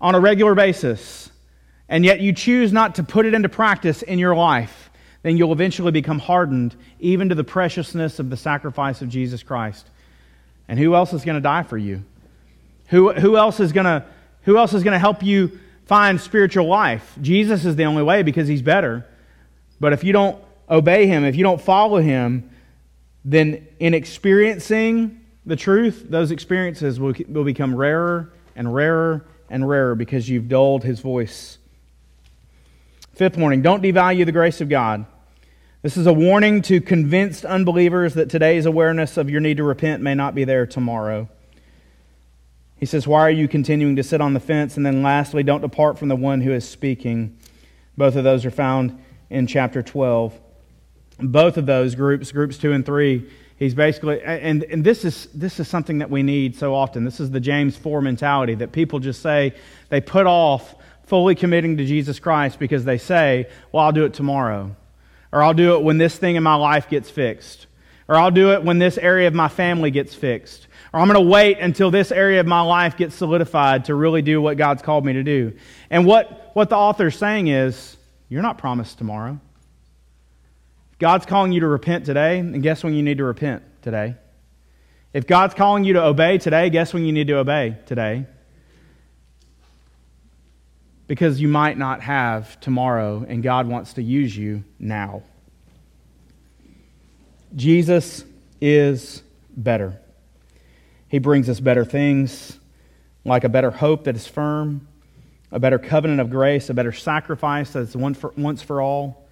[0.00, 1.30] on a regular basis
[1.88, 4.90] and yet you choose not to put it into practice in your life,
[5.22, 9.88] then you'll eventually become hardened even to the preciousness of the sacrifice of Jesus Christ.
[10.68, 12.04] And who else is going to die for you?
[12.88, 14.04] Who, who else is going to
[14.42, 17.16] who else is going to help you find spiritual life?
[17.20, 19.06] Jesus is the only way because he's better.
[19.80, 22.50] But if you don't obey him, if you don't follow him,
[23.24, 29.94] then in experiencing the truth, those experiences will, will become rarer and rarer and rarer
[29.94, 31.58] because you've dulled his voice.
[33.14, 35.06] Fifth warning don't devalue the grace of God.
[35.82, 40.02] This is a warning to convinced unbelievers that today's awareness of your need to repent
[40.02, 41.28] may not be there tomorrow.
[42.78, 44.76] He says, Why are you continuing to sit on the fence?
[44.76, 47.38] And then lastly, don't depart from the one who is speaking.
[47.96, 50.38] Both of those are found in chapter 12.
[51.20, 55.58] Both of those groups, groups two and three, he's basically, and, and this, is, this
[55.58, 57.04] is something that we need so often.
[57.04, 59.54] This is the James 4 mentality that people just say,
[59.88, 64.14] they put off fully committing to Jesus Christ because they say, well, I'll do it
[64.14, 64.76] tomorrow.
[65.32, 67.66] Or I'll do it when this thing in my life gets fixed.
[68.08, 70.66] Or I'll do it when this area of my family gets fixed.
[70.92, 74.22] Or I'm going to wait until this area of my life gets solidified to really
[74.22, 75.52] do what God's called me to do.
[75.90, 77.97] And what, what the author's saying is,
[78.28, 79.40] you're not promised tomorrow.
[80.92, 84.16] If God's calling you to repent today, and guess when you need to repent today?
[85.12, 88.26] If God's calling you to obey today, guess when you need to obey today?
[91.08, 95.22] because you might not have tomorrow, and God wants to use you now.
[97.56, 98.24] Jesus
[98.60, 99.22] is
[99.56, 99.98] better.
[101.08, 102.58] He brings us better things,
[103.24, 104.86] like a better hope that is firm,
[105.50, 109.28] a better covenant of grace, a better sacrifice that is once for all,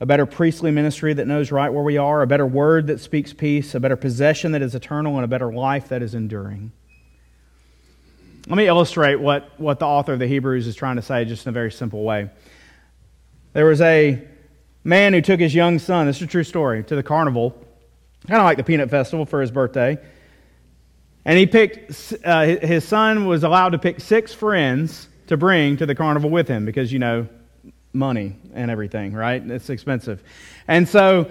[0.00, 3.32] a better priestly ministry that knows right where we are, a better word that speaks
[3.32, 6.72] peace, a better possession that is eternal, and a better life that is enduring.
[8.48, 11.46] Let me illustrate what, what the author of the Hebrews is trying to say just
[11.46, 12.30] in a very simple way.
[13.54, 14.22] There was a
[14.84, 17.50] man who took his young son, this is a true story, to the carnival,
[18.28, 19.98] kind of like the Peanut Festival for his birthday.
[21.24, 25.86] And he picked, uh, his son was allowed to pick six friends to bring to
[25.86, 27.28] the carnival with him because, you know,
[27.92, 29.42] money and everything, right?
[29.50, 30.22] It's expensive.
[30.68, 31.30] And so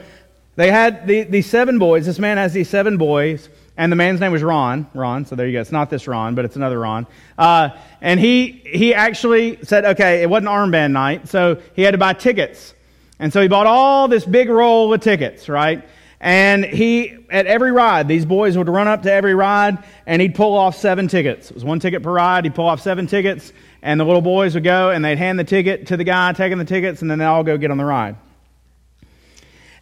[0.55, 2.05] they had the, these seven boys.
[2.05, 3.49] This man has these seven boys.
[3.77, 4.87] And the man's name was Ron.
[4.93, 5.59] Ron, so there you go.
[5.59, 7.07] It's not this Ron, but it's another Ron.
[7.37, 11.97] Uh, and he, he actually said, okay, it wasn't armband night, so he had to
[11.97, 12.73] buy tickets.
[13.19, 15.85] And so he bought all this big roll of tickets, right?
[16.21, 20.35] And he, at every ride, these boys would run up to every ride and he'd
[20.35, 21.49] pull off seven tickets.
[21.49, 22.45] It was one ticket per ride.
[22.45, 23.51] He'd pull off seven tickets
[23.85, 26.57] and the little boys would go and they'd hand the ticket to the guy taking
[26.57, 28.15] the tickets and then they'd all go get on the ride.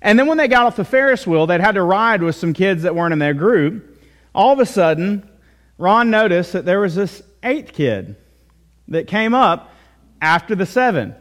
[0.01, 2.51] And then when they got off the Ferris wheel, they'd had to ride with some
[2.51, 3.97] kids that weren't in their group.
[4.35, 5.29] All of a sudden,
[5.77, 8.17] Ron noticed that there was this eighth kid
[8.89, 9.73] that came up
[10.21, 11.15] after the seven.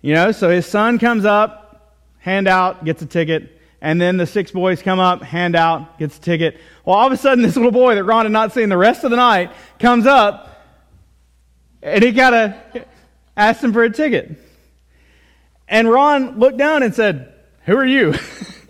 [0.00, 4.26] You know, so his son comes up, hand out, gets a ticket, and then the
[4.26, 6.58] six boys come up, hand out, gets a ticket.
[6.86, 9.04] Well, all of a sudden, this little boy that Ron had not seen the rest
[9.04, 10.53] of the night comes up,
[11.84, 12.84] and he kind of
[13.36, 14.40] asked him for a ticket.
[15.68, 17.32] And Ron looked down and said,
[17.64, 18.14] who are you?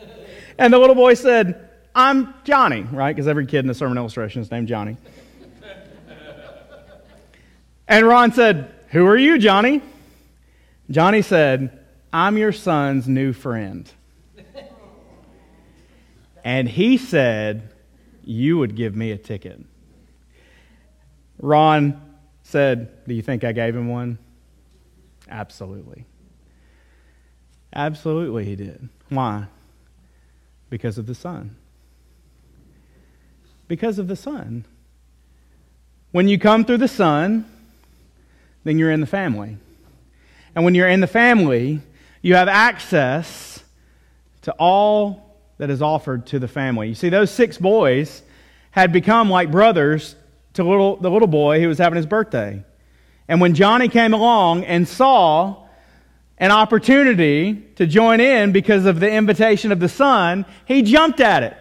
[0.58, 3.14] and the little boy said, I'm Johnny, right?
[3.14, 4.96] Because every kid in the sermon illustration is named Johnny.
[7.88, 9.80] and Ron said, Who are you, Johnny?
[10.90, 11.78] Johnny said,
[12.12, 13.90] I'm your son's new friend.
[16.44, 17.70] and he said,
[18.24, 19.60] You would give me a ticket.
[21.38, 22.00] Ron
[22.44, 24.18] said, Do you think I gave him one?
[25.28, 26.04] Absolutely.
[27.74, 28.88] Absolutely, he did.
[29.08, 29.46] Why?
[30.70, 31.56] Because of the Son.
[33.66, 34.64] Because of the Son.
[36.12, 37.44] When you come through the Son,
[38.62, 39.56] then you're in the family.
[40.54, 41.80] And when you're in the family,
[42.22, 43.64] you have access
[44.42, 46.88] to all that is offered to the family.
[46.88, 48.22] You see, those six boys
[48.70, 50.14] had become like brothers
[50.54, 52.64] to little, the little boy who was having his birthday.
[53.28, 55.66] And when Johnny came along and saw
[56.38, 61.42] an opportunity to join in because of the invitation of the son, he jumped at
[61.42, 61.56] it.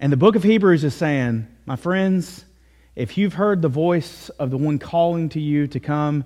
[0.00, 2.44] And the book of Hebrews is saying, my friends,
[2.94, 6.24] if you've heard the voice of the one calling to you to come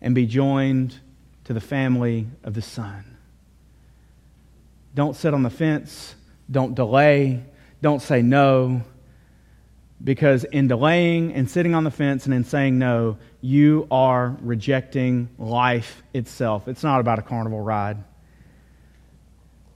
[0.00, 0.98] and be joined
[1.44, 3.16] to the family of the Son,
[4.94, 6.14] don't sit on the fence,
[6.50, 7.42] don't delay,
[7.82, 8.82] don't say no,
[10.02, 15.28] because in delaying and sitting on the fence and in saying no, you are rejecting
[15.38, 16.68] life itself.
[16.68, 18.02] It's not about a carnival ride,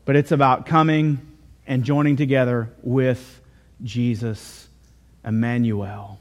[0.05, 1.21] but it's about coming
[1.67, 3.41] and joining together with
[3.83, 4.69] Jesus,
[5.25, 6.19] Emmanuel,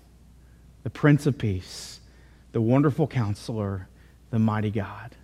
[0.83, 1.99] the Prince of Peace,
[2.51, 3.87] the wonderful counselor,
[4.29, 5.15] the mighty God.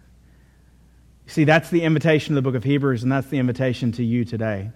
[1.28, 4.26] See, that's the invitation of the book of Hebrews, and that's the invitation to you
[4.26, 4.72] today.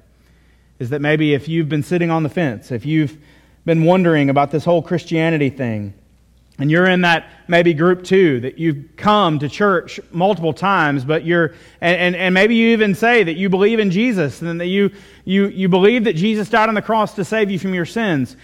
[0.80, 3.18] Is that maybe if you've been sitting on the fence, if you've
[3.68, 5.94] been wondering about this whole Christianity thing,
[6.58, 11.26] and you're in that maybe group two that you've come to church multiple times, but
[11.26, 14.68] you're, and, and, and, maybe you even say that you believe in Jesus and that
[14.68, 14.90] you,
[15.26, 18.38] you, you believe that Jesus died on the cross to save you from your sins.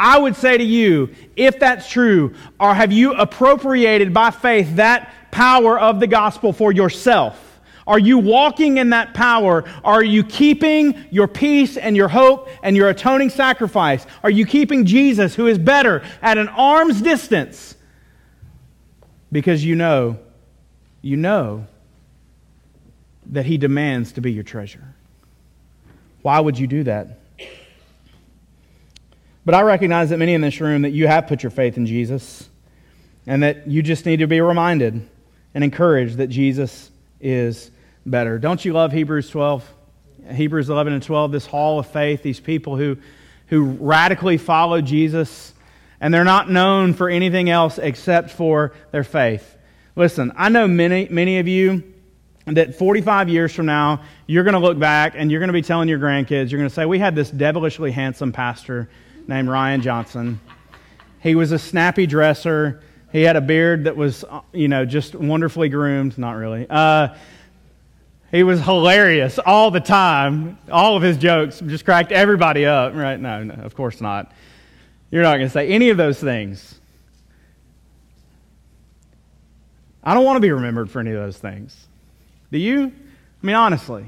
[0.00, 5.12] I would say to you, if that's true, or have you appropriated by faith that
[5.30, 7.45] power of the gospel for yourself?
[7.86, 9.64] Are you walking in that power?
[9.84, 14.04] Are you keeping your peace and your hope and your atoning sacrifice?
[14.24, 17.76] Are you keeping Jesus, who is better, at an arm's distance?
[19.30, 20.18] Because you know,
[21.00, 21.66] you know
[23.26, 24.94] that he demands to be your treasure.
[26.22, 27.20] Why would you do that?
[29.44, 31.86] But I recognize that many in this room that you have put your faith in
[31.86, 32.48] Jesus
[33.28, 35.08] and that you just need to be reminded
[35.54, 37.70] and encouraged that Jesus is
[38.06, 38.38] better.
[38.38, 39.74] Don't you love Hebrews 12?
[40.32, 42.96] Hebrews 11 and 12, this hall of faith, these people who,
[43.48, 45.52] who radically follow Jesus,
[46.00, 49.56] and they're not known for anything else except for their faith.
[49.94, 51.94] Listen, I know many, many of you
[52.46, 55.62] that 45 years from now, you're going to look back and you're going to be
[55.62, 58.88] telling your grandkids, you're going to say, We had this devilishly handsome pastor
[59.26, 60.40] named Ryan Johnson.
[61.20, 62.82] He was a snappy dresser.
[63.10, 66.18] He had a beard that was, uh, you know, just wonderfully groomed.
[66.18, 66.66] Not really.
[66.68, 67.16] Uh,
[68.30, 70.58] he was hilarious all the time.
[70.70, 72.94] All of his jokes just cracked everybody up.
[72.94, 73.18] Right?
[73.18, 74.32] No, no, of course not.
[75.10, 76.80] You're not going to say any of those things.
[80.02, 81.86] I don't want to be remembered for any of those things.
[82.52, 82.92] Do you?
[83.42, 84.06] I mean, honestly.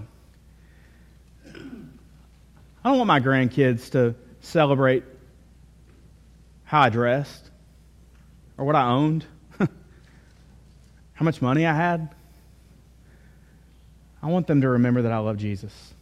[2.85, 5.03] I don't want my grandkids to celebrate
[6.64, 7.51] how I dressed
[8.57, 9.25] or what I owned,
[9.59, 9.69] how
[11.25, 12.14] much money I had.
[14.23, 15.95] I want them to remember that I love Jesus.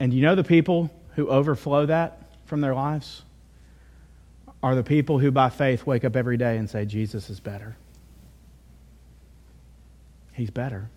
[0.00, 3.22] And you know the people who overflow that from their lives
[4.62, 7.76] are the people who, by faith, wake up every day and say, Jesus is better.
[10.34, 10.88] He's better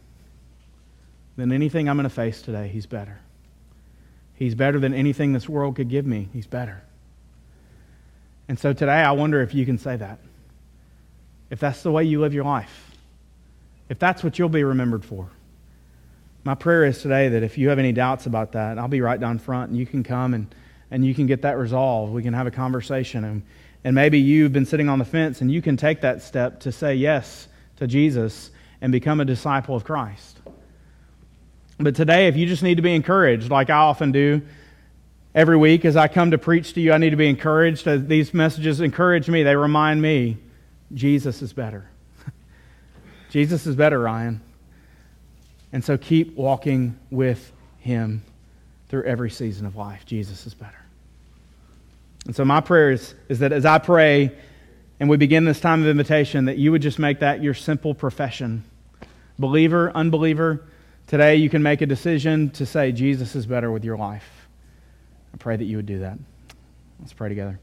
[1.37, 2.67] than anything I'm going to face today.
[2.67, 3.19] He's better.
[4.35, 6.27] He's better than anything this world could give me.
[6.33, 6.83] He's better.
[8.47, 10.19] And so today, I wonder if you can say that.
[11.49, 12.90] If that's the way you live your life
[13.91, 15.27] if that's what you'll be remembered for.
[16.45, 19.19] My prayer is today that if you have any doubts about that, I'll be right
[19.19, 20.55] down front and you can come and,
[20.91, 22.13] and you can get that resolved.
[22.13, 23.25] We can have a conversation.
[23.25, 23.43] And,
[23.83, 26.71] and maybe you've been sitting on the fence and you can take that step to
[26.71, 30.39] say yes to Jesus and become a disciple of Christ.
[31.77, 34.41] But today, if you just need to be encouraged, like I often do
[35.35, 37.85] every week as I come to preach to you, I need to be encouraged.
[38.07, 40.37] These messages encourage me, they remind me
[40.93, 41.90] Jesus is better.
[43.31, 44.41] Jesus is better, Ryan.
[45.71, 48.23] And so keep walking with him
[48.89, 50.05] through every season of life.
[50.05, 50.77] Jesus is better.
[52.25, 54.35] And so my prayer is, is that as I pray
[54.99, 57.95] and we begin this time of invitation, that you would just make that your simple
[57.95, 58.65] profession.
[59.39, 60.67] Believer, unbeliever,
[61.07, 64.27] today you can make a decision to say Jesus is better with your life.
[65.33, 66.19] I pray that you would do that.
[66.99, 67.59] Let's pray together.